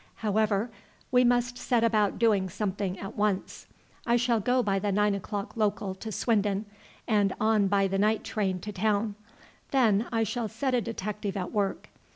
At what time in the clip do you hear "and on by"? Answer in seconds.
7.07-7.85